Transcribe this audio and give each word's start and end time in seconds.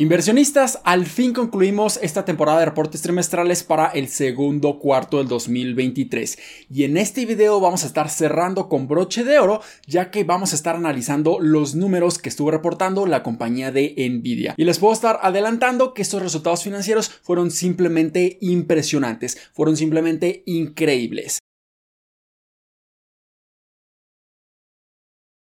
Inversionistas, 0.00 0.80
al 0.84 1.04
fin 1.04 1.34
concluimos 1.34 1.98
esta 2.00 2.24
temporada 2.24 2.60
de 2.60 2.64
reportes 2.64 3.02
trimestrales 3.02 3.62
para 3.62 3.88
el 3.88 4.08
segundo 4.08 4.78
cuarto 4.78 5.18
del 5.18 5.28
2023 5.28 6.38
y 6.70 6.84
en 6.84 6.96
este 6.96 7.26
video 7.26 7.60
vamos 7.60 7.84
a 7.84 7.86
estar 7.86 8.08
cerrando 8.08 8.70
con 8.70 8.88
broche 8.88 9.24
de 9.24 9.38
oro 9.38 9.60
ya 9.86 10.10
que 10.10 10.24
vamos 10.24 10.52
a 10.52 10.56
estar 10.56 10.74
analizando 10.74 11.36
los 11.38 11.74
números 11.74 12.16
que 12.16 12.30
estuvo 12.30 12.50
reportando 12.50 13.04
la 13.04 13.22
compañía 13.22 13.72
de 13.72 13.94
Nvidia 13.98 14.54
y 14.56 14.64
les 14.64 14.78
puedo 14.78 14.94
estar 14.94 15.18
adelantando 15.20 15.92
que 15.92 16.00
estos 16.00 16.22
resultados 16.22 16.64
financieros 16.64 17.10
fueron 17.10 17.50
simplemente 17.50 18.38
impresionantes, 18.40 19.36
fueron 19.52 19.76
simplemente 19.76 20.42
increíbles. 20.46 21.40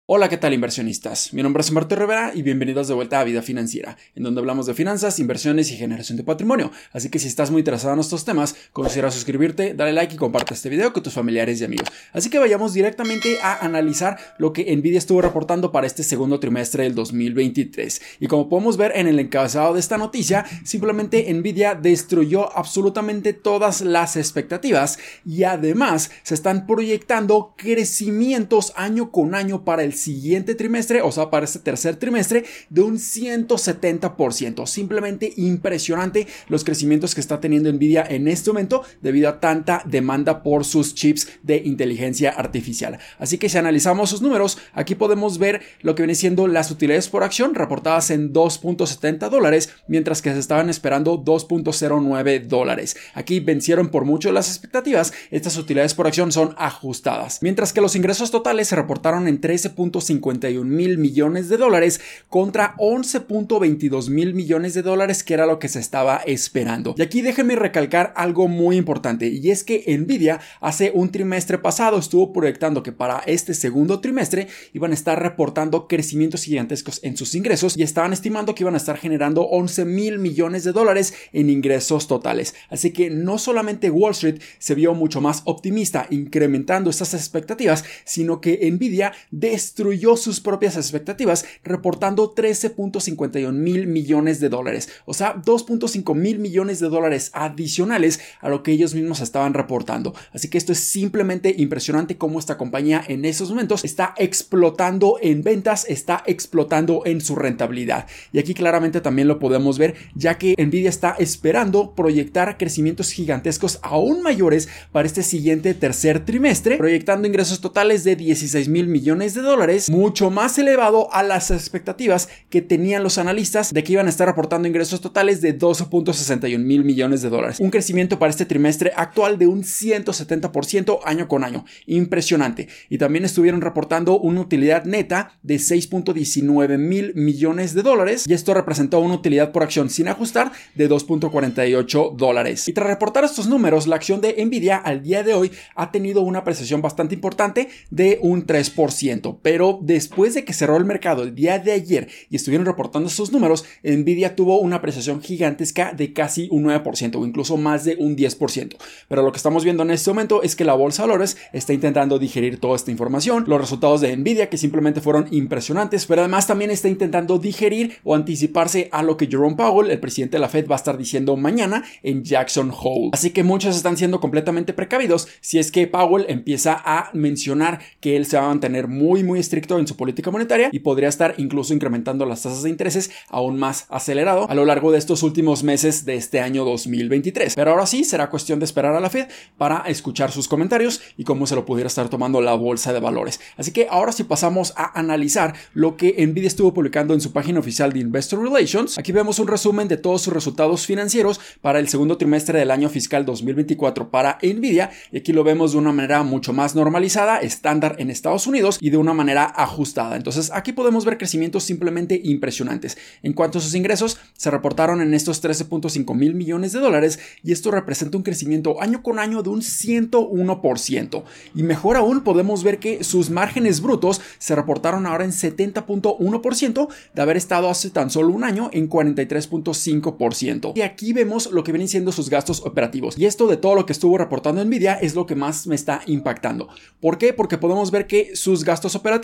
Hola, 0.08 0.30
¿qué 0.30 0.38
tal 0.38 0.54
inversionistas? 0.54 1.34
Mi 1.34 1.42
nombre 1.42 1.62
es 1.62 1.70
Humberto 1.70 1.96
Rivera 1.96 2.32
y 2.36 2.44
bienvenidos 2.44 2.88
de 2.88 2.94
vuelta 2.94 3.20
a 3.20 3.24
Vida 3.24 3.42
Financiera, 3.42 3.98
en 4.14 4.22
donde 4.22 4.40
hablamos 4.40 4.68
de 4.68 4.76
finanzas, 4.76 5.18
inversiones 5.18 5.72
y 5.72 5.78
generación 5.78 6.16
de 6.16 6.24
patrimonio. 6.24 6.72
Así 6.94 7.10
que 7.10 7.18
si 7.18 7.28
estás 7.28 7.50
muy 7.50 7.62
interesado 7.62 7.96
en 7.96 8.02
estos 8.02 8.24
temas, 8.24 8.56
considera 8.72 9.10
suscribirte, 9.10 9.74
dale 9.74 9.94
like 9.94 10.14
y 10.14 10.18
comparte 10.18 10.54
este 10.54 10.70
video 10.70 10.94
con 10.94 11.02
tus 11.02 11.14
familiares 11.14 11.60
y 11.60 11.64
amigos. 11.64 11.88
Así 12.14 12.30
que 12.30 12.38
vayamos 12.38 12.76
directamente 12.76 13.40
a 13.42 13.66
analizar 13.66 14.20
lo 14.38 14.54
que 14.54 14.76
Nvidia 14.76 15.00
estuvo 15.00 15.24
reportando 15.24 15.72
para 15.72 15.88
este 15.88 16.04
segundo 16.04 16.40
trimestre 16.40 16.84
del 16.84 16.94
2023. 16.94 18.00
Y 18.20 18.28
como 18.28 18.48
podemos 18.48 18.78
ver 18.78 18.92
en 18.94 19.08
el 19.08 19.18
encabezado 19.18 19.74
de 19.74 19.80
esta 19.80 19.98
noticia, 19.98 20.46
simplemente 20.64 21.34
Nvidia 21.34 21.74
destruyó 21.74 22.56
absolutamente 22.56 23.34
todas 23.34 23.82
las 23.82 24.18
expectativas 24.18 25.00
y 25.26 25.46
además 25.46 26.12
se 26.22 26.36
están 26.36 26.68
proyectando 26.68 27.56
crecimientos 27.58 28.72
año 28.76 29.10
con 29.12 29.34
año 29.34 29.66
para 29.66 29.84
el 29.84 29.95
siguiente 29.96 30.56
trimestre, 30.56 31.02
o 31.02 31.12
sea, 31.12 31.30
para 31.30 31.46
este 31.46 31.60
tercer 31.60 31.96
trimestre, 31.96 32.46
de 32.70 32.82
un 32.82 32.98
170%. 32.98 34.66
Simplemente 34.68 35.34
impresionante 35.38 36.28
los 36.48 36.64
crecimientos 36.64 37.16
que 37.16 37.22
está 37.22 37.40
teniendo 37.40 37.72
Nvidia 37.72 38.06
en 38.08 38.28
este 38.28 38.50
momento 38.50 38.84
debido 39.02 39.30
a 39.30 39.40
tanta 39.40 39.82
demanda 39.86 40.44
por 40.44 40.66
sus 40.66 40.96
chips 40.96 41.28
de 41.44 41.58
inteligencia 41.58 42.32
artificial. 42.32 43.00
Así 43.20 43.38
que 43.38 43.50
si 43.50 43.58
analizamos 43.58 44.10
sus 44.10 44.22
números, 44.22 44.58
aquí 44.74 44.96
podemos 44.96 45.38
ver 45.38 45.62
lo 45.82 45.96
que 45.96 46.04
viene 46.04 46.16
siendo 46.16 46.48
las 46.48 46.72
utilidades 46.72 47.10
por 47.10 47.24
acción 47.24 47.56
reportadas 47.56 48.12
en 48.12 48.34
2.70 48.34 49.30
dólares, 49.30 49.70
mientras 49.88 50.22
que 50.22 50.34
se 50.34 50.40
estaban 50.40 50.70
esperando 50.70 51.24
2.09 51.24 52.48
dólares. 52.48 52.98
Aquí 53.14 53.40
vencieron 53.40 53.90
por 53.90 54.06
mucho 54.06 54.32
las 54.32 54.50
expectativas, 54.50 55.14
estas 55.32 55.58
utilidades 55.58 55.94
por 55.94 56.08
acción 56.08 56.32
son 56.32 56.56
ajustadas, 56.58 57.40
mientras 57.42 57.74
que 57.74 57.82
los 57.82 57.96
ingresos 57.96 58.32
totales 58.32 58.68
se 58.68 58.76
reportaron 58.76 59.28
en 59.28 59.42
13 59.42 59.70
11.51 59.92 60.64
mil 60.64 60.98
millones 60.98 61.50
de 61.50 61.58
dólares 61.58 62.02
contra 62.30 62.76
11.22 62.78 64.10
mil 64.10 64.34
millones 64.34 64.74
de 64.74 64.82
dólares 64.82 65.24
que 65.24 65.34
era 65.34 65.46
lo 65.46 65.60
que 65.60 65.70
se 65.70 65.80
estaba 65.80 66.22
esperando. 66.26 66.96
Y 66.98 67.02
aquí 67.02 67.22
déjenme 67.22 67.56
recalcar 67.56 68.14
algo 68.16 68.48
muy 68.48 68.78
importante 68.78 69.28
y 69.28 69.52
es 69.52 69.64
que 69.64 69.84
Nvidia 69.98 70.40
hace 70.62 70.92
un 70.94 71.12
trimestre 71.12 71.58
pasado 71.58 71.98
estuvo 71.98 72.34
proyectando 72.34 72.84
que 72.84 72.92
para 72.92 73.20
este 73.26 73.54
segundo 73.54 74.00
trimestre 74.00 74.48
iban 74.74 74.92
a 74.92 74.96
estar 74.96 75.22
reportando 75.22 75.88
crecimientos 75.88 76.44
gigantescos 76.44 77.00
en 77.04 77.18
sus 77.18 77.36
ingresos 77.36 77.78
y 77.78 77.84
estaban 77.84 78.14
estimando 78.14 78.56
que 78.56 78.64
iban 78.64 78.74
a 78.74 78.78
estar 78.78 78.98
generando 78.98 79.44
11 79.44 79.86
mil 79.86 80.20
millones 80.20 80.64
de 80.64 80.72
dólares 80.72 81.14
en 81.34 81.50
ingresos 81.50 82.08
totales. 82.08 82.56
Así 82.70 82.92
que 82.92 83.10
no 83.10 83.38
solamente 83.38 83.90
Wall 83.90 84.12
Street 84.12 84.42
se 84.60 84.76
vio 84.76 84.94
mucho 84.94 85.22
más 85.22 85.42
optimista 85.46 86.08
incrementando 86.10 86.90
estas 86.90 87.14
expectativas, 87.14 87.84
sino 88.04 88.42
que 88.42 88.70
Nvidia 88.72 89.14
destruyó 89.32 89.75
destruyó 89.76 90.16
sus 90.16 90.40
propias 90.40 90.78
expectativas, 90.78 91.46
reportando 91.66 92.34
13.51 92.34 93.52
mil 93.52 93.88
millones 93.88 94.40
de 94.40 94.48
dólares, 94.48 94.88
o 95.06 95.14
sea, 95.14 95.36
2.5 95.36 96.16
mil 96.16 96.40
millones 96.40 96.80
de 96.80 96.88
dólares 96.88 97.30
adicionales 97.34 98.22
a 98.40 98.48
lo 98.48 98.64
que 98.64 98.72
ellos 98.72 98.96
mismos 98.96 99.20
estaban 99.20 99.54
reportando. 99.54 100.16
Así 100.32 100.50
que 100.50 100.58
esto 100.58 100.72
es 100.72 100.80
simplemente 100.80 101.54
impresionante 101.58 102.18
cómo 102.18 102.40
esta 102.40 102.58
compañía 102.58 103.04
en 103.06 103.26
esos 103.26 103.50
momentos 103.50 103.84
está 103.84 104.14
explotando 104.18 105.18
en 105.22 105.44
ventas, 105.44 105.86
está 105.90 106.24
explotando 106.26 107.02
en 107.06 107.20
su 107.20 107.36
rentabilidad. 107.36 108.08
Y 108.32 108.40
aquí 108.40 108.54
claramente 108.54 109.02
también 109.02 109.28
lo 109.28 109.40
podemos 109.40 109.78
ver, 109.78 109.96
ya 110.14 110.38
que 110.38 110.56
Nvidia 110.58 110.90
está 110.90 111.18
esperando 111.20 111.96
proyectar 111.96 112.58
crecimientos 112.58 113.12
gigantescos 113.12 113.80
aún 113.82 114.22
mayores 114.22 114.70
para 114.94 115.06
este 115.06 115.22
siguiente 115.22 115.74
tercer 115.74 116.24
trimestre, 116.24 116.78
proyectando 116.78 117.28
ingresos 117.28 117.60
totales 117.60 118.06
de 118.06 118.16
16 118.16 118.70
mil 118.70 118.88
millones 118.88 119.34
de 119.34 119.42
dólares 119.42 119.65
mucho 119.90 120.30
más 120.30 120.58
elevado 120.58 121.14
a 121.14 121.24
las 121.24 121.52
expectativas 121.52 122.30
que 122.50 122.62
tenían 122.62 123.04
los 123.04 123.18
analistas 123.18 123.74
de 123.74 123.84
que 123.84 123.94
iban 123.94 124.08
a 124.08 124.10
estar 124.10 124.28
reportando 124.28 124.68
ingresos 124.68 125.02
totales 125.02 125.42
de 125.42 125.58
12.61 125.58 126.60
mil 126.60 126.84
millones 126.84 127.22
de 127.22 127.30
dólares. 127.30 127.60
Un 127.60 127.70
crecimiento 127.70 128.20
para 128.20 128.30
este 128.30 128.46
trimestre 128.46 128.92
actual 128.96 129.38
de 129.38 129.48
un 129.48 129.64
170% 129.64 131.00
año 131.04 131.28
con 131.28 131.44
año. 131.44 131.66
Impresionante. 131.86 132.68
Y 132.90 132.98
también 132.98 133.26
estuvieron 133.26 133.62
reportando 133.62 134.20
una 134.20 134.42
utilidad 134.42 134.86
neta 134.86 135.38
de 135.44 135.56
6.19 135.56 136.78
mil 136.78 137.14
millones 137.16 137.74
de 137.74 137.82
dólares 137.82 138.26
y 138.28 138.34
esto 138.34 138.54
representó 138.54 139.00
una 139.00 139.16
utilidad 139.16 139.52
por 139.52 139.64
acción 139.64 139.90
sin 139.90 140.08
ajustar 140.08 140.52
de 140.76 140.90
2.48 140.90 142.16
dólares. 142.16 142.68
Y 142.68 142.74
tras 142.74 142.88
reportar 142.88 143.24
estos 143.24 143.48
números, 143.48 143.88
la 143.88 143.96
acción 143.96 144.22
de 144.22 144.44
Nvidia 144.46 144.78
al 144.78 145.02
día 145.02 145.24
de 145.24 145.34
hoy 145.34 145.52
ha 145.76 145.92
tenido 145.92 146.22
una 146.22 146.40
apreciación 146.40 146.82
bastante 146.82 147.16
importante 147.16 147.70
de 147.90 148.20
un 148.22 148.46
3%, 148.46 149.38
pero 149.42 149.55
después 149.82 150.34
de 150.34 150.46
que 150.46 150.54
cerró 150.54 150.78
el 150.78 150.86
mercado 150.86 151.24
el 151.24 151.36
día 151.36 151.60
de 151.60 151.72
ayer 151.72 152.08
y 152.30 152.36
estuvieron 152.36 152.66
reportando 152.66 153.10
sus 153.10 153.32
números, 153.32 153.66
Nvidia 153.84 154.36
tuvo 154.36 154.60
una 154.60 154.78
apreciación 154.78 155.22
gigantesca 155.22 155.94
de 155.94 156.14
casi 156.14 156.48
un 156.52 156.66
9% 156.66 157.16
o 157.16 157.26
incluso 157.26 157.58
más 157.58 157.86
de 157.86 157.96
un 157.98 158.16
10%. 158.16 158.76
Pero 159.08 159.22
lo 159.24 159.32
que 159.32 159.38
estamos 159.38 159.64
viendo 159.64 159.84
en 159.84 159.92
este 159.92 160.10
momento 160.10 160.44
es 160.44 160.56
que 160.56 160.66
la 160.66 160.74
bolsa 160.74 161.04
de 161.04 161.10
valores 161.10 161.38
está 161.54 161.74
intentando 161.74 162.20
digerir 162.20 162.60
toda 162.60 162.76
esta 162.76 162.92
información, 162.92 163.46
los 163.48 163.60
resultados 163.60 164.02
de 164.02 164.16
Nvidia 164.16 164.50
que 164.50 164.58
simplemente 164.58 165.02
fueron 165.02 165.28
impresionantes, 165.32 166.06
pero 166.06 166.22
además 166.22 166.48
también 166.48 166.72
está 166.72 166.88
intentando 166.88 167.38
digerir 167.38 167.98
o 168.04 168.16
anticiparse 168.16 168.90
a 168.92 169.04
lo 169.04 169.18
que 169.18 169.28
Jerome 169.28 169.56
Powell, 169.56 169.92
el 169.92 170.00
presidente 170.00 170.38
de 170.38 170.42
la 170.42 170.50
Fed, 170.50 170.68
va 170.70 170.76
a 170.76 170.78
estar 170.78 170.98
diciendo 170.98 171.36
mañana 171.36 171.84
en 172.04 172.24
Jackson 172.24 172.72
Hole. 172.72 173.12
Así 173.14 173.32
que 173.32 173.44
muchos 173.44 173.76
están 173.76 173.98
siendo 173.98 174.20
completamente 174.20 174.74
precavidos 174.74 175.28
si 175.42 175.60
es 175.60 175.72
que 175.72 175.88
Powell 175.88 176.26
empieza 176.30 176.82
a 176.84 177.10
mencionar 177.14 177.80
que 178.00 178.18
él 178.18 178.26
se 178.26 178.38
va 178.38 178.46
a 178.46 178.50
mantener 178.50 178.88
muy 178.88 179.24
muy 179.24 179.40
estricto 179.46 179.80
en 179.80 179.88
su 179.88 179.96
política 179.96 180.32
monetaria 180.32 180.70
y 180.72 180.80
podría 180.80 181.10
estar 181.10 181.36
incluso 181.38 181.74
incrementando 181.74 182.26
las 182.26 182.42
tasas 182.42 182.64
de 182.64 182.70
intereses 182.70 183.12
aún 183.30 183.58
más 183.58 183.86
acelerado 183.90 184.50
a 184.50 184.56
lo 184.56 184.66
largo 184.66 184.92
de 184.92 184.98
estos 184.98 185.24
últimos 185.24 185.64
meses 185.64 186.06
de 186.06 186.16
este 186.16 186.40
año 186.42 186.66
2023. 186.66 187.56
Pero 187.56 187.72
ahora 187.72 187.86
sí, 187.86 188.04
será 188.04 188.30
cuestión 188.30 188.60
de 188.60 188.66
esperar 188.66 188.96
a 188.96 189.00
la 189.00 189.10
Fed 189.10 189.28
para 189.58 189.84
escuchar 189.88 190.32
sus 190.32 190.48
comentarios 190.48 191.02
y 191.18 191.24
cómo 191.24 191.48
se 191.48 191.56
lo 191.56 191.66
pudiera 191.66 191.88
estar 191.88 192.10
tomando 192.10 192.42
la 192.42 192.54
bolsa 192.54 192.92
de 192.94 193.00
valores. 193.00 193.40
Así 193.58 193.72
que 193.72 193.88
ahora 193.90 194.12
sí 194.12 194.24
pasamos 194.24 194.74
a 194.76 195.00
analizar 195.00 195.54
lo 195.74 195.96
que 195.98 196.26
Nvidia 196.26 196.48
estuvo 196.48 196.74
publicando 196.74 197.14
en 197.14 197.22
su 197.22 197.32
página 197.32 197.60
oficial 197.60 197.94
de 197.94 198.00
Investor 198.00 198.42
Relations. 198.42 198.98
Aquí 198.98 199.12
vemos 199.12 199.40
un 199.40 199.48
resumen 199.48 199.88
de 199.88 199.98
todos 199.98 200.24
sus 200.24 200.34
resultados 200.34 200.86
financieros 200.86 201.40
para 201.62 201.80
el 201.80 201.88
segundo 201.88 202.18
trimestre 202.18 202.60
del 202.60 202.72
año 202.72 202.90
fiscal 202.90 203.26
2024 203.26 204.10
para 204.10 204.38
Nvidia 204.42 204.92
y 205.12 205.18
aquí 205.18 205.34
lo 205.34 205.44
vemos 205.44 205.74
de 205.74 205.78
una 205.78 205.92
manera 205.92 206.24
mucho 206.24 206.54
más 206.54 206.76
normalizada, 206.76 207.40
estándar 207.40 207.96
en 208.00 208.10
Estados 208.10 208.48
Unidos 208.48 208.78
y 208.80 208.90
de 208.90 208.98
una 208.98 209.14
manera 209.14 209.35
ajustada. 209.44 210.16
Entonces 210.16 210.52
aquí 210.54 210.72
podemos 210.72 211.06
ver 211.06 211.18
crecimientos 211.18 211.64
simplemente 211.64 212.20
impresionantes. 212.24 212.98
En 213.24 213.34
cuanto 213.34 213.58
a 213.58 213.62
sus 213.62 213.76
ingresos, 213.76 214.18
se 214.34 214.52
reportaron 214.52 215.02
en 215.02 215.14
estos 215.14 215.44
13.5 215.44 216.16
mil 216.16 216.34
millones 216.34 216.72
de 216.72 216.80
dólares 216.80 217.20
y 217.44 217.52
esto 217.52 217.72
representa 217.72 218.18
un 218.18 218.24
crecimiento 218.24 218.82
año 218.82 219.04
con 219.04 219.20
año 219.20 219.44
de 219.44 219.50
un 219.50 219.62
101%. 219.62 221.24
Y 221.54 221.64
mejor 221.64 221.98
aún 221.98 222.22
podemos 222.22 222.64
ver 222.64 222.80
que 222.80 223.04
sus 223.04 223.30
márgenes 223.30 223.82
brutos 223.82 224.22
se 224.38 224.56
reportaron 224.56 225.06
ahora 225.06 225.26
en 225.26 225.32
70.1% 225.32 226.88
de 227.14 227.22
haber 227.22 227.38
estado 227.38 227.70
hace 227.70 227.90
tan 227.90 228.10
solo 228.10 228.34
un 228.34 228.44
año 228.44 228.70
en 228.74 228.90
43.5%. 228.90 230.74
Y 230.76 230.82
aquí 230.82 231.14
vemos 231.14 231.52
lo 231.52 231.64
que 231.64 231.72
vienen 231.72 231.88
siendo 231.88 232.12
sus 232.12 232.30
gastos 232.30 232.62
operativos. 232.62 233.18
Y 233.18 233.26
esto 233.26 233.48
de 233.48 233.58
todo 233.58 233.76
lo 233.76 233.86
que 233.86 233.94
estuvo 233.94 234.18
reportando 234.18 234.64
Nvidia 234.64 234.94
es 234.94 235.16
lo 235.16 235.26
que 235.26 235.36
más 235.36 235.68
me 235.68 235.76
está 235.76 236.02
impactando. 236.06 236.68
¿Por 237.00 237.18
qué? 237.18 237.34
Porque 237.34 237.58
podemos 237.58 237.92
ver 237.92 238.08
que 238.08 238.36
sus 238.36 238.64
gastos 238.64 238.96
operativos 238.96 239.15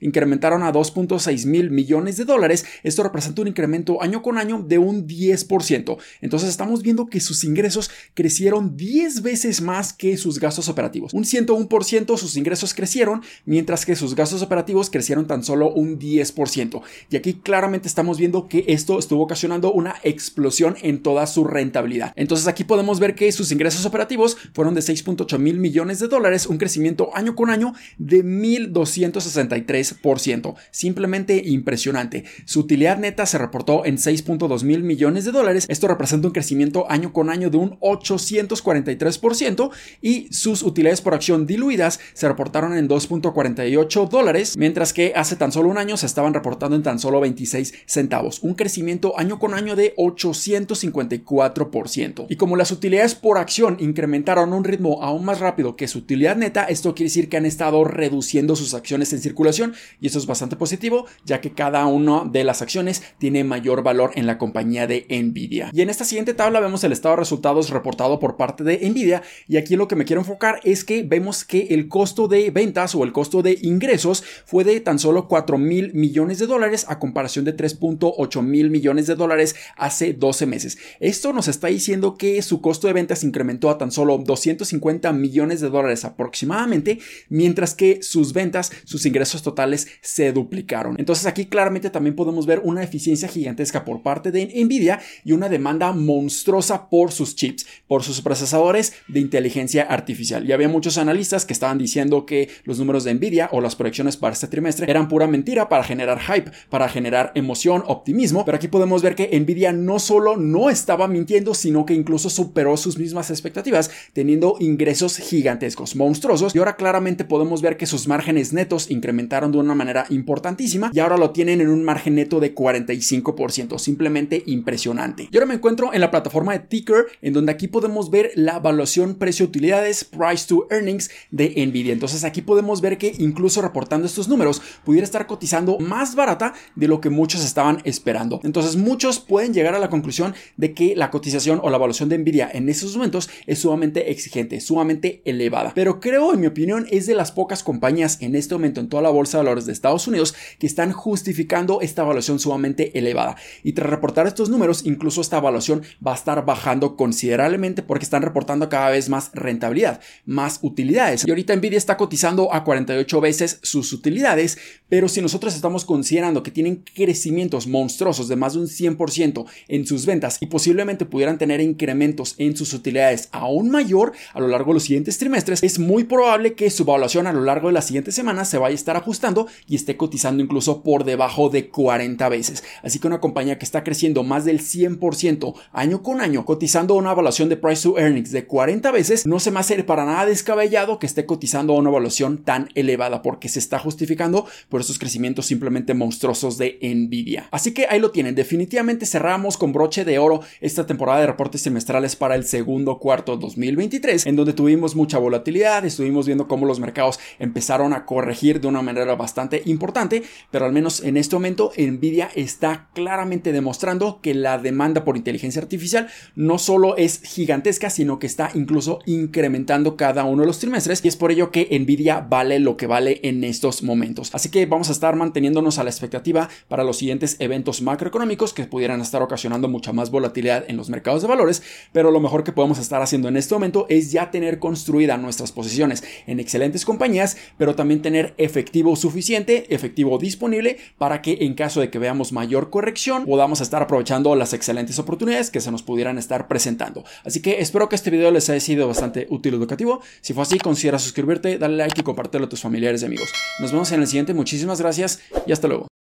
incrementaron 0.00 0.62
a 0.62 0.72
2.6 0.72 1.46
mil 1.46 1.70
millones 1.70 2.16
de 2.16 2.24
dólares. 2.24 2.64
Esto 2.82 3.02
representa 3.02 3.42
un 3.42 3.48
incremento 3.48 4.02
año 4.02 4.22
con 4.22 4.38
año 4.38 4.64
de 4.66 4.78
un 4.78 5.06
10%. 5.06 5.98
Entonces 6.20 6.48
estamos 6.48 6.82
viendo 6.82 7.06
que 7.06 7.20
sus 7.20 7.44
ingresos 7.44 7.90
crecieron 8.14 8.76
10 8.76 9.22
veces 9.22 9.60
más 9.60 9.92
que 9.92 10.16
sus 10.16 10.38
gastos 10.38 10.68
operativos. 10.68 11.12
Un 11.14 11.24
101% 11.24 12.16
sus 12.16 12.36
ingresos 12.36 12.74
crecieron, 12.74 13.22
mientras 13.44 13.86
que 13.86 13.96
sus 13.96 14.14
gastos 14.14 14.42
operativos 14.42 14.90
crecieron 14.90 15.26
tan 15.26 15.42
solo 15.42 15.70
un 15.70 15.98
10%. 15.98 16.82
Y 17.10 17.16
aquí 17.16 17.34
claramente 17.34 17.88
estamos 17.88 18.18
viendo 18.18 18.48
que 18.48 18.64
esto 18.68 18.98
estuvo 18.98 19.22
ocasionando 19.22 19.72
una 19.72 19.96
explosión 20.02 20.76
en 20.82 21.02
toda 21.02 21.26
su 21.26 21.44
rentabilidad. 21.44 22.12
Entonces 22.16 22.46
aquí 22.46 22.64
podemos 22.64 23.00
ver 23.00 23.14
que 23.14 23.30
sus 23.32 23.52
ingresos 23.52 23.86
operativos 23.86 24.36
fueron 24.52 24.74
de 24.74 24.80
6.8 24.80 25.38
mil 25.38 25.58
millones 25.58 25.98
de 25.98 26.08
dólares, 26.08 26.46
un 26.46 26.58
crecimiento 26.58 27.10
año 27.14 27.34
con 27.34 27.50
año 27.50 27.74
de 27.98 28.24
1.260 28.24 29.37
163%. 29.38 30.54
Simplemente 30.70 31.42
impresionante. 31.44 32.24
Su 32.44 32.60
utilidad 32.60 32.98
neta 32.98 33.26
se 33.26 33.38
reportó 33.38 33.84
en 33.84 33.96
6.2 33.96 34.62
mil 34.64 34.82
millones 34.82 35.24
de 35.24 35.32
dólares. 35.32 35.66
Esto 35.68 35.88
representa 35.88 36.28
un 36.28 36.32
crecimiento 36.32 36.90
año 36.90 37.12
con 37.12 37.30
año 37.30 37.50
de 37.50 37.58
un 37.58 37.78
843% 37.80 39.70
y 40.02 40.32
sus 40.32 40.62
utilidades 40.62 41.00
por 41.00 41.14
acción 41.14 41.46
diluidas 41.46 42.00
se 42.14 42.28
reportaron 42.28 42.76
en 42.76 42.88
2.48 42.88 44.08
dólares, 44.08 44.56
mientras 44.56 44.92
que 44.92 45.12
hace 45.14 45.36
tan 45.36 45.52
solo 45.52 45.68
un 45.68 45.78
año 45.78 45.96
se 45.96 46.06
estaban 46.06 46.34
reportando 46.34 46.76
en 46.76 46.82
tan 46.82 46.98
solo 46.98 47.20
26 47.20 47.74
centavos. 47.86 48.42
Un 48.42 48.54
crecimiento 48.54 49.18
año 49.18 49.38
con 49.38 49.54
año 49.54 49.76
de 49.76 49.94
854%. 49.96 52.26
Y 52.28 52.36
como 52.36 52.56
las 52.56 52.70
utilidades 52.70 53.14
por 53.14 53.38
acción 53.38 53.76
incrementaron 53.80 54.52
un 54.52 54.64
ritmo 54.64 55.02
aún 55.02 55.24
más 55.24 55.40
rápido 55.40 55.76
que 55.76 55.88
su 55.88 55.98
utilidad 55.98 56.36
neta, 56.36 56.64
esto 56.64 56.94
quiere 56.94 57.08
decir 57.08 57.28
que 57.28 57.36
han 57.36 57.46
estado 57.46 57.84
reduciendo 57.84 58.56
sus 58.56 58.74
acciones 58.74 59.12
en 59.12 59.20
circulación 59.28 59.74
y 60.00 60.06
eso 60.06 60.18
es 60.18 60.26
bastante 60.26 60.56
positivo, 60.56 61.06
ya 61.24 61.40
que 61.40 61.52
cada 61.52 61.86
una 61.86 62.24
de 62.24 62.44
las 62.44 62.62
acciones 62.62 63.02
tiene 63.18 63.44
mayor 63.44 63.82
valor 63.82 64.12
en 64.14 64.26
la 64.26 64.38
compañía 64.38 64.86
de 64.86 65.06
Nvidia. 65.08 65.70
Y 65.72 65.82
en 65.82 65.90
esta 65.90 66.04
siguiente 66.04 66.34
tabla 66.34 66.60
vemos 66.60 66.82
el 66.84 66.92
estado 66.92 67.14
de 67.14 67.20
resultados 67.20 67.70
reportado 67.70 68.18
por 68.18 68.36
parte 68.36 68.64
de 68.64 68.88
Nvidia 68.88 69.22
y 69.46 69.56
aquí 69.56 69.76
lo 69.76 69.86
que 69.88 69.96
me 69.96 70.04
quiero 70.04 70.22
enfocar 70.22 70.60
es 70.64 70.84
que 70.84 71.02
vemos 71.02 71.44
que 71.44 71.68
el 71.70 71.88
costo 71.88 72.26
de 72.28 72.50
ventas 72.50 72.94
o 72.94 73.04
el 73.04 73.12
costo 73.12 73.42
de 73.42 73.58
ingresos 73.62 74.24
fue 74.46 74.64
de 74.64 74.80
tan 74.80 74.98
solo 74.98 75.28
4 75.28 75.58
mil 75.58 75.92
millones 75.92 76.38
de 76.38 76.46
dólares 76.46 76.86
a 76.88 76.98
comparación 76.98 77.44
de 77.44 77.56
3.8 77.56 78.42
mil 78.42 78.70
millones 78.70 79.06
de 79.06 79.14
dólares 79.14 79.56
hace 79.76 80.14
12 80.14 80.46
meses. 80.46 80.78
Esto 81.00 81.32
nos 81.32 81.48
está 81.48 81.68
diciendo 81.68 82.16
que 82.16 82.40
su 82.42 82.60
costo 82.60 82.86
de 82.86 82.94
ventas 82.94 83.24
incrementó 83.24 83.70
a 83.70 83.78
tan 83.78 83.90
solo 83.90 84.16
250 84.18 85.12
millones 85.12 85.60
de 85.60 85.68
dólares 85.68 86.04
aproximadamente, 86.04 86.98
mientras 87.28 87.74
que 87.74 88.02
sus 88.02 88.32
ventas, 88.32 88.72
sus 88.84 89.04
ingresos 89.04 89.17
totales 89.42 89.88
se 90.00 90.32
duplicaron. 90.32 90.96
Entonces 90.98 91.26
aquí 91.26 91.46
claramente 91.46 91.90
también 91.90 92.16
podemos 92.16 92.46
ver 92.46 92.60
una 92.64 92.82
eficiencia 92.82 93.28
gigantesca 93.28 93.84
por 93.84 94.02
parte 94.02 94.30
de 94.30 94.46
Nvidia 94.64 95.00
y 95.24 95.32
una 95.32 95.48
demanda 95.48 95.92
monstruosa 95.92 96.88
por 96.88 97.12
sus 97.12 97.36
chips, 97.36 97.66
por 97.86 98.02
sus 98.02 98.20
procesadores 98.20 98.92
de 99.08 99.20
inteligencia 99.20 99.82
artificial. 99.82 100.48
Y 100.48 100.52
había 100.52 100.68
muchos 100.68 100.98
analistas 100.98 101.44
que 101.44 101.52
estaban 101.52 101.78
diciendo 101.78 102.26
que 102.26 102.48
los 102.64 102.78
números 102.78 103.04
de 103.04 103.14
Nvidia 103.14 103.48
o 103.52 103.60
las 103.60 103.76
proyecciones 103.76 104.16
para 104.16 104.32
este 104.34 104.48
trimestre 104.48 104.90
eran 104.90 105.08
pura 105.08 105.26
mentira 105.26 105.68
para 105.68 105.84
generar 105.84 106.20
hype, 106.20 106.50
para 106.70 106.88
generar 106.88 107.32
emoción, 107.34 107.82
optimismo, 107.86 108.44
pero 108.44 108.56
aquí 108.56 108.68
podemos 108.68 109.02
ver 109.02 109.14
que 109.14 109.38
Nvidia 109.38 109.72
no 109.72 109.98
solo 109.98 110.36
no 110.36 110.70
estaba 110.70 111.08
mintiendo, 111.08 111.54
sino 111.54 111.84
que 111.84 111.94
incluso 111.94 112.30
superó 112.30 112.76
sus 112.76 112.98
mismas 112.98 113.30
expectativas, 113.30 113.90
teniendo 114.12 114.56
ingresos 114.60 115.16
gigantescos, 115.16 115.96
monstruosos, 115.96 116.54
y 116.54 116.58
ahora 116.58 116.76
claramente 116.76 117.24
podemos 117.24 117.62
ver 117.62 117.76
que 117.76 117.86
sus 117.86 118.08
márgenes 118.08 118.52
netos 118.52 118.90
incrementaron 119.08 119.52
de 119.52 119.58
una 119.58 119.74
manera 119.74 120.04
importantísima 120.10 120.90
y 120.92 120.98
ahora 120.98 121.16
lo 121.16 121.30
tienen 121.30 121.62
en 121.62 121.70
un 121.70 121.82
margen 121.82 122.16
neto 122.16 122.40
de 122.40 122.54
45%, 122.54 123.78
simplemente 123.78 124.42
impresionante. 124.44 125.28
Y 125.30 125.36
ahora 125.36 125.46
me 125.46 125.54
encuentro 125.54 125.94
en 125.94 126.02
la 126.02 126.10
plataforma 126.10 126.52
de 126.52 126.58
Ticker, 126.58 127.06
en 127.22 127.32
donde 127.32 127.52
aquí 127.52 127.68
podemos 127.68 128.10
ver 128.10 128.32
la 128.34 128.56
evaluación 128.56 129.14
precio-utilidades, 129.14 130.04
price 130.04 130.46
to 130.46 130.66
earnings 130.70 131.10
de 131.30 131.54
Nvidia. 131.66 131.94
Entonces 131.94 132.22
aquí 132.24 132.42
podemos 132.42 132.82
ver 132.82 132.98
que 132.98 133.14
incluso 133.18 133.62
reportando 133.62 134.06
estos 134.06 134.28
números 134.28 134.60
pudiera 134.84 135.06
estar 135.06 135.26
cotizando 135.26 135.78
más 135.78 136.14
barata 136.14 136.52
de 136.76 136.88
lo 136.88 137.00
que 137.00 137.08
muchos 137.08 137.42
estaban 137.42 137.78
esperando. 137.84 138.40
Entonces 138.44 138.76
muchos 138.76 139.20
pueden 139.20 139.54
llegar 139.54 139.74
a 139.74 139.78
la 139.78 139.88
conclusión 139.88 140.34
de 140.58 140.74
que 140.74 140.94
la 140.96 141.10
cotización 141.10 141.60
o 141.62 141.70
la 141.70 141.78
evaluación 141.78 142.10
de 142.10 142.18
Nvidia 142.18 142.50
en 142.52 142.68
estos 142.68 142.94
momentos 142.94 143.30
es 143.46 143.60
sumamente 143.60 144.10
exigente, 144.10 144.60
sumamente 144.60 145.22
elevada. 145.24 145.72
Pero 145.74 145.98
creo, 145.98 146.34
en 146.34 146.40
mi 146.40 146.46
opinión, 146.46 146.86
es 146.90 147.06
de 147.06 147.14
las 147.14 147.32
pocas 147.32 147.62
compañías 147.62 148.18
en 148.20 148.34
este 148.34 148.54
momento 148.54 148.80
en 148.80 148.88
toda 148.88 148.97
la 149.02 149.10
bolsa 149.10 149.38
de 149.38 149.44
valores 149.44 149.66
de 149.66 149.72
Estados 149.72 150.06
Unidos 150.06 150.34
que 150.58 150.66
están 150.66 150.92
justificando 150.92 151.80
esta 151.80 152.02
evaluación 152.02 152.38
sumamente 152.38 152.98
elevada. 152.98 153.36
Y 153.62 153.72
tras 153.72 153.90
reportar 153.90 154.26
estos 154.26 154.48
números, 154.50 154.82
incluso 154.84 155.20
esta 155.20 155.38
evaluación 155.38 155.82
va 156.04 156.12
a 156.12 156.16
estar 156.16 156.44
bajando 156.44 156.96
considerablemente 156.96 157.82
porque 157.82 158.04
están 158.04 158.22
reportando 158.22 158.68
cada 158.68 158.90
vez 158.90 159.08
más 159.08 159.30
rentabilidad, 159.34 160.00
más 160.26 160.58
utilidades. 160.62 161.26
Y 161.26 161.30
ahorita 161.30 161.54
Nvidia 161.56 161.78
está 161.78 161.96
cotizando 161.96 162.52
a 162.52 162.64
48 162.64 163.20
veces 163.20 163.60
sus 163.62 163.92
utilidades, 163.92 164.58
pero 164.88 165.08
si 165.08 165.20
nosotros 165.20 165.54
estamos 165.54 165.84
considerando 165.84 166.42
que 166.42 166.50
tienen 166.50 166.84
crecimientos 166.94 167.66
monstruosos 167.66 168.28
de 168.28 168.36
más 168.36 168.54
de 168.54 168.60
un 168.60 168.66
100% 168.66 169.46
en 169.68 169.86
sus 169.86 170.06
ventas 170.06 170.38
y 170.40 170.46
posiblemente 170.46 171.04
pudieran 171.04 171.38
tener 171.38 171.60
incrementos 171.60 172.34
en 172.38 172.56
sus 172.56 172.72
utilidades 172.72 173.28
aún 173.32 173.70
mayor 173.70 174.12
a 174.32 174.40
lo 174.40 174.48
largo 174.48 174.70
de 174.70 174.74
los 174.74 174.84
siguientes 174.84 175.18
trimestres, 175.18 175.62
es 175.62 175.78
muy 175.78 176.04
probable 176.04 176.54
que 176.54 176.70
su 176.70 176.82
evaluación 176.82 177.26
a 177.26 177.32
lo 177.32 177.42
largo 177.42 177.68
de 177.68 177.74
las 177.74 177.86
siguientes 177.86 178.14
semanas 178.14 178.48
se 178.48 178.58
vaya 178.58 178.72
a 178.72 178.74
estar 178.74 178.87
ajustando 178.96 179.46
y 179.66 179.76
esté 179.76 179.96
cotizando 179.96 180.42
incluso 180.42 180.82
por 180.82 181.04
debajo 181.04 181.48
de 181.48 181.68
40 181.68 182.28
veces. 182.28 182.62
Así 182.82 182.98
que 182.98 183.06
una 183.06 183.20
compañía 183.20 183.58
que 183.58 183.64
está 183.64 183.84
creciendo 183.84 184.22
más 184.22 184.44
del 184.44 184.60
100% 184.60 185.54
año 185.72 186.02
con 186.02 186.20
año, 186.20 186.44
cotizando 186.44 186.94
una 186.94 187.12
evaluación 187.12 187.48
de 187.48 187.56
price 187.56 187.82
to 187.82 187.98
earnings 187.98 188.32
de 188.32 188.46
40 188.46 188.90
veces, 188.90 189.26
no 189.26 189.40
se 189.40 189.50
me 189.50 189.60
hace 189.60 189.78
para 189.84 190.04
nada 190.04 190.26
descabellado 190.26 190.98
que 190.98 191.06
esté 191.06 191.24
cotizando 191.26 191.74
una 191.74 191.90
evaluación 191.90 192.38
tan 192.38 192.68
elevada 192.74 193.22
porque 193.22 193.48
se 193.48 193.58
está 193.58 193.78
justificando 193.78 194.46
por 194.68 194.80
esos 194.80 194.98
crecimientos 194.98 195.46
simplemente 195.46 195.94
monstruosos 195.94 196.58
de 196.58 196.78
Nvidia. 196.82 197.48
Así 197.50 197.72
que 197.72 197.86
ahí 197.88 198.00
lo 198.00 198.10
tienen. 198.10 198.34
Definitivamente 198.34 199.06
cerramos 199.06 199.56
con 199.56 199.72
broche 199.72 200.04
de 200.04 200.18
oro 200.18 200.40
esta 200.60 200.86
temporada 200.86 201.20
de 201.20 201.26
reportes 201.26 201.62
semestrales 201.62 202.16
para 202.16 202.34
el 202.34 202.44
segundo 202.44 202.98
cuarto 202.98 203.36
2023, 203.36 204.26
en 204.26 204.36
donde 204.36 204.52
tuvimos 204.52 204.96
mucha 204.96 205.18
volatilidad, 205.18 205.84
estuvimos 205.84 206.26
viendo 206.26 206.48
cómo 206.48 206.66
los 206.66 206.80
mercados 206.80 207.18
empezaron 207.38 207.92
a 207.92 208.04
corregir 208.04 208.60
de 208.60 208.68
una 208.68 208.77
manera 208.82 209.14
bastante 209.14 209.62
importante, 209.66 210.22
pero 210.50 210.64
al 210.64 210.72
menos 210.72 211.02
en 211.02 211.16
este 211.16 211.36
momento 211.36 211.72
Nvidia 211.76 212.30
está 212.34 212.88
claramente 212.94 213.52
demostrando 213.52 214.20
que 214.20 214.34
la 214.34 214.58
demanda 214.58 215.04
por 215.04 215.16
inteligencia 215.16 215.62
artificial 215.62 216.08
no 216.34 216.58
solo 216.58 216.96
es 216.96 217.22
gigantesca, 217.22 217.90
sino 217.90 218.18
que 218.18 218.26
está 218.26 218.50
incluso 218.54 219.00
incrementando 219.06 219.96
cada 219.96 220.24
uno 220.24 220.42
de 220.42 220.46
los 220.46 220.58
trimestres 220.58 221.04
y 221.04 221.08
es 221.08 221.16
por 221.16 221.30
ello 221.30 221.50
que 221.50 221.78
Nvidia 221.78 222.20
vale 222.20 222.58
lo 222.58 222.76
que 222.76 222.86
vale 222.86 223.20
en 223.22 223.44
estos 223.44 223.82
momentos. 223.82 224.34
Así 224.34 224.50
que 224.50 224.66
vamos 224.66 224.88
a 224.88 224.92
estar 224.92 225.16
manteniéndonos 225.16 225.78
a 225.78 225.84
la 225.84 225.90
expectativa 225.90 226.48
para 226.68 226.84
los 226.84 226.98
siguientes 226.98 227.36
eventos 227.38 227.82
macroeconómicos 227.82 228.52
que 228.52 228.64
pudieran 228.64 229.00
estar 229.00 229.22
ocasionando 229.22 229.68
mucha 229.68 229.92
más 229.92 230.10
volatilidad 230.10 230.64
en 230.68 230.76
los 230.76 230.90
mercados 230.90 231.22
de 231.22 231.28
valores, 231.28 231.62
pero 231.92 232.10
lo 232.10 232.20
mejor 232.20 232.44
que 232.44 232.52
podemos 232.52 232.78
estar 232.78 233.02
haciendo 233.02 233.28
en 233.28 233.36
este 233.36 233.54
momento 233.54 233.86
es 233.88 234.12
ya 234.12 234.30
tener 234.30 234.58
construida 234.58 235.16
nuestras 235.16 235.52
posiciones 235.52 236.04
en 236.26 236.40
excelentes 236.40 236.84
compañías, 236.84 237.36
pero 237.56 237.74
también 237.74 238.02
tener 238.02 238.34
efectivo 238.68 238.96
suficiente, 238.96 239.74
efectivo 239.74 240.18
disponible 240.18 240.76
para 240.98 241.22
que 241.22 241.38
en 241.40 241.54
caso 241.54 241.80
de 241.80 241.88
que 241.88 241.98
veamos 241.98 242.32
mayor 242.32 242.68
corrección 242.68 243.24
podamos 243.24 243.62
estar 243.62 243.82
aprovechando 243.82 244.34
las 244.36 244.52
excelentes 244.52 244.98
oportunidades 244.98 245.50
que 245.50 245.62
se 245.62 245.70
nos 245.70 245.82
pudieran 245.82 246.18
estar 246.18 246.48
presentando. 246.48 247.02
Así 247.24 247.40
que 247.40 247.60
espero 247.60 247.88
que 247.88 247.96
este 247.96 248.10
video 248.10 248.30
les 248.30 248.50
haya 248.50 248.60
sido 248.60 248.86
bastante 248.86 249.26
útil 249.30 249.54
y 249.54 249.56
educativo. 249.56 250.02
Si 250.20 250.34
fue 250.34 250.42
así, 250.42 250.58
considera 250.58 250.98
suscribirte, 250.98 251.56
darle 251.56 251.78
like 251.78 252.02
y 252.02 252.04
compartirlo 252.04 252.46
a 252.46 252.50
tus 252.50 252.60
familiares 252.60 253.00
y 253.00 253.06
amigos. 253.06 253.30
Nos 253.58 253.72
vemos 253.72 253.90
en 253.92 254.02
el 254.02 254.06
siguiente. 254.06 254.34
Muchísimas 254.34 254.82
gracias 254.82 255.20
y 255.46 255.52
hasta 255.52 255.66
luego. 255.66 255.97